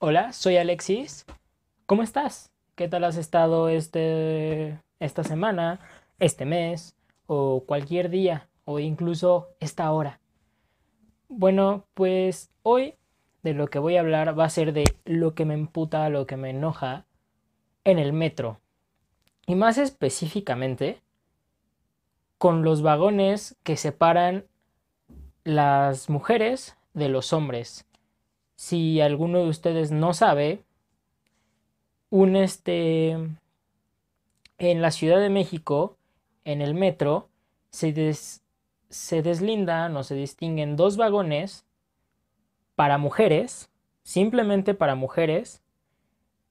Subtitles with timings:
[0.00, 1.26] Hola, soy Alexis.
[1.86, 2.52] ¿Cómo estás?
[2.76, 5.80] ¿Qué tal has estado este, esta semana,
[6.20, 10.20] este mes o cualquier día o incluso esta hora?
[11.28, 12.94] Bueno, pues hoy
[13.42, 16.28] de lo que voy a hablar va a ser de lo que me emputa, lo
[16.28, 17.04] que me enoja
[17.82, 18.60] en el metro.
[19.46, 21.02] Y más específicamente
[22.38, 24.46] con los vagones que separan
[25.42, 27.87] las mujeres de los hombres.
[28.58, 30.64] Si alguno de ustedes no sabe,
[32.10, 33.10] un este
[34.58, 35.96] en la Ciudad de México,
[36.44, 37.28] en el metro,
[37.70, 38.12] se,
[38.88, 41.66] se deslindan o se distinguen dos vagones
[42.74, 43.70] para mujeres,
[44.02, 45.62] simplemente para mujeres,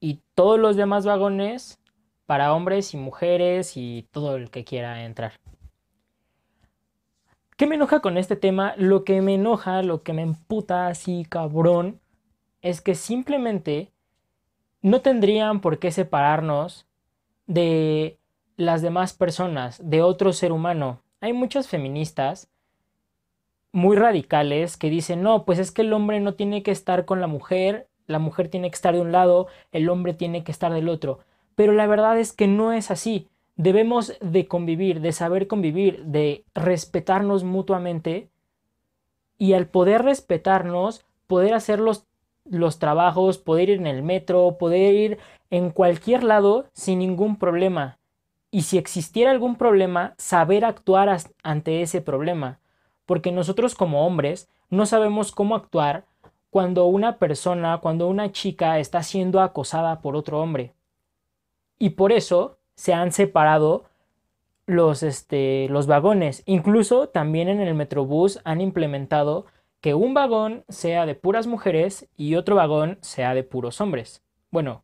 [0.00, 1.78] y todos los demás vagones
[2.26, 5.34] para hombres y mujeres y todo el que quiera entrar.
[7.62, 8.74] ¿Qué me enoja con este tema?
[8.76, 12.00] Lo que me enoja, lo que me emputa así cabrón,
[12.60, 13.92] es que simplemente
[14.80, 16.88] no tendrían por qué separarnos
[17.46, 18.18] de
[18.56, 21.02] las demás personas, de otro ser humano.
[21.20, 22.50] Hay muchas feministas
[23.70, 27.20] muy radicales que dicen, no, pues es que el hombre no tiene que estar con
[27.20, 30.72] la mujer, la mujer tiene que estar de un lado, el hombre tiene que estar
[30.72, 31.20] del otro.
[31.54, 36.44] Pero la verdad es que no es así debemos de convivir, de saber convivir, de
[36.54, 38.30] respetarnos mutuamente
[39.38, 42.06] y al poder respetarnos, poder hacer los,
[42.44, 45.18] los trabajos, poder ir en el metro, poder ir
[45.50, 47.98] en cualquier lado sin ningún problema.
[48.50, 52.60] Y si existiera algún problema, saber actuar ante ese problema.
[53.06, 56.04] Porque nosotros como hombres no sabemos cómo actuar
[56.50, 60.74] cuando una persona, cuando una chica está siendo acosada por otro hombre.
[61.78, 63.84] Y por eso se han separado
[64.66, 66.42] los, este, los vagones.
[66.46, 69.46] Incluso también en el Metrobús han implementado
[69.80, 74.24] que un vagón sea de puras mujeres y otro vagón sea de puros hombres.
[74.50, 74.82] Bueno,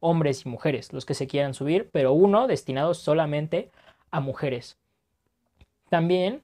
[0.00, 3.70] hombres y mujeres, los que se quieran subir, pero uno destinado solamente
[4.10, 4.78] a mujeres.
[5.90, 6.42] También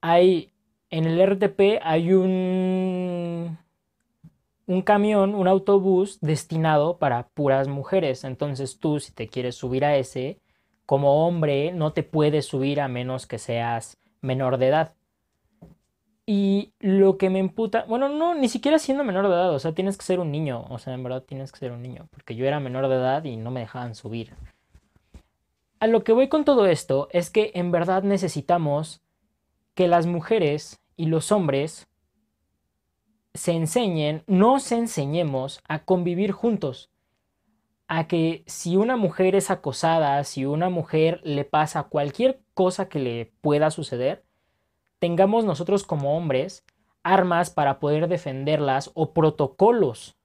[0.00, 0.50] hay
[0.90, 3.23] en el RTP hay un
[4.66, 8.24] un camión, un autobús destinado para puras mujeres.
[8.24, 10.40] Entonces tú, si te quieres subir a ese,
[10.86, 14.94] como hombre, no te puedes subir a menos que seas menor de edad.
[16.26, 19.72] Y lo que me emputa, bueno, no, ni siquiera siendo menor de edad, o sea,
[19.72, 22.34] tienes que ser un niño, o sea, en verdad tienes que ser un niño, porque
[22.34, 24.32] yo era menor de edad y no me dejaban subir.
[25.80, 29.02] A lo que voy con todo esto es que en verdad necesitamos
[29.74, 31.88] que las mujeres y los hombres
[33.34, 36.90] se enseñen, nos enseñemos a convivir juntos.
[37.86, 42.98] A que si una mujer es acosada, si una mujer le pasa cualquier cosa que
[42.98, 44.24] le pueda suceder,
[44.98, 46.64] tengamos nosotros como hombres
[47.02, 50.16] armas para poder defenderlas o protocolos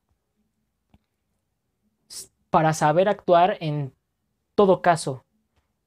[2.50, 3.94] para saber actuar en
[4.56, 5.26] todo caso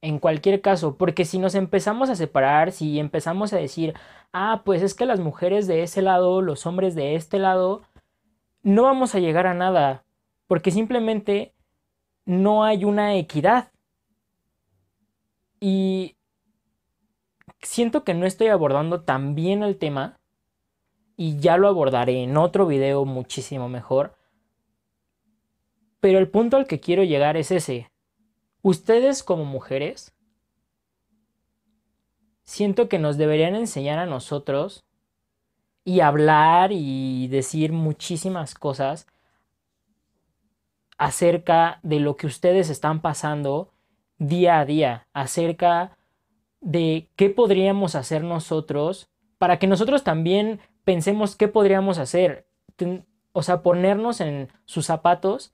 [0.03, 3.93] en cualquier caso, porque si nos empezamos a separar, si empezamos a decir,
[4.33, 7.83] ah, pues es que las mujeres de ese lado, los hombres de este lado,
[8.63, 10.03] no vamos a llegar a nada,
[10.45, 11.53] porque simplemente
[12.25, 13.71] no hay una equidad.
[15.61, 16.17] Y
[17.61, 20.19] siento que no estoy abordando tan bien el tema,
[21.15, 24.17] y ya lo abordaré en otro video muchísimo mejor,
[26.01, 27.92] pero el punto al que quiero llegar es ese
[28.63, 30.15] Ustedes como mujeres,
[32.45, 34.85] siento que nos deberían enseñar a nosotros
[35.83, 39.05] y hablar y decir muchísimas cosas
[40.97, 43.73] acerca de lo que ustedes están pasando
[44.17, 45.97] día a día, acerca
[46.61, 49.09] de qué podríamos hacer nosotros
[49.39, 52.47] para que nosotros también pensemos qué podríamos hacer,
[53.33, 55.53] o sea, ponernos en sus zapatos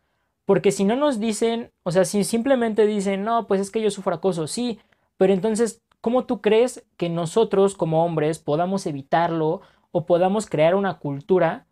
[0.49, 3.91] porque si no nos dicen, o sea, si simplemente dicen, no, pues es que yo
[3.91, 4.79] sufro acoso, sí,
[5.15, 9.61] pero entonces, ¿cómo tú crees que nosotros como hombres podamos evitarlo
[9.91, 11.67] o podamos crear una cultura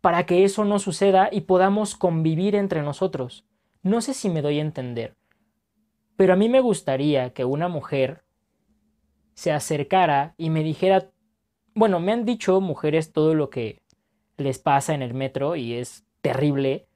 [0.00, 3.44] para que eso no suceda y podamos convivir entre nosotros?
[3.82, 5.18] No sé si me doy a entender,
[6.16, 8.24] pero a mí me gustaría que una mujer
[9.34, 11.10] se acercara y me dijera,
[11.74, 13.82] bueno, me han dicho mujeres todo lo que
[14.38, 16.86] les pasa en el metro y es terrible,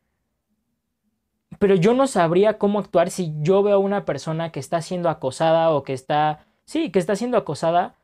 [1.59, 5.09] pero yo no sabría cómo actuar si yo veo a una persona que está siendo
[5.09, 7.97] acosada o que está, sí, que está siendo acosada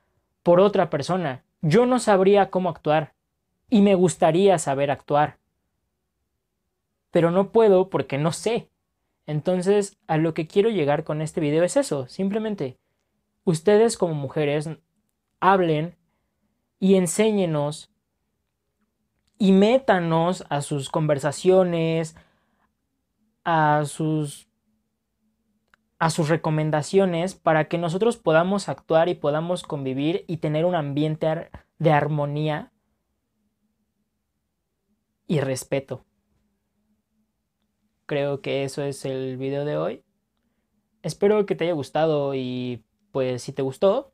[0.43, 1.45] por otra persona.
[1.63, 3.15] Yo no sabría cómo actuar
[3.71, 5.39] y me gustaría saber actuar.
[7.11, 8.69] Pero no puedo porque no sé.
[9.27, 12.77] Entonces, a lo que quiero llegar con este video es eso, simplemente.
[13.45, 14.69] Ustedes como mujeres
[15.41, 15.97] hablen
[16.81, 17.91] y enséñenos
[19.39, 22.17] y métanos a sus conversaciones,
[23.45, 24.49] a sus
[25.99, 31.51] a sus recomendaciones para que nosotros podamos actuar y podamos convivir y tener un ambiente
[31.79, 32.73] de armonía
[35.27, 36.05] y respeto.
[38.07, 40.05] Creo que eso es el video de hoy.
[41.03, 44.13] Espero que te haya gustado y pues si te gustó,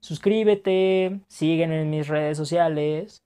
[0.00, 3.24] suscríbete, sígueme en mis redes sociales,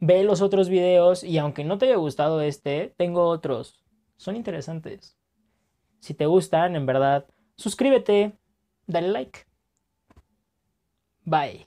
[0.00, 3.87] ve los otros videos y aunque no te haya gustado este, tengo otros.
[4.18, 5.16] Son interesantes.
[6.00, 7.26] Si te gustan, en verdad,
[7.56, 8.36] suscríbete,
[8.86, 9.46] dale like.
[11.24, 11.64] Bye.